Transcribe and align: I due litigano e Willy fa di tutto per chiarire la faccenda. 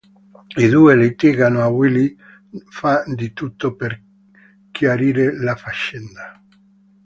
I 0.55 0.65
due 0.67 0.95
litigano 0.97 1.61
e 1.63 1.67
Willy 1.69 2.15
fa 2.69 3.03
di 3.05 3.33
tutto 3.33 3.75
per 3.75 4.01
chiarire 4.71 5.39
la 5.39 5.55
faccenda. 5.55 6.41